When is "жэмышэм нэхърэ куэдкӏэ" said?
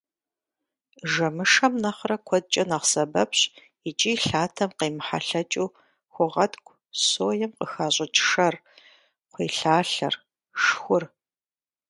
1.11-2.63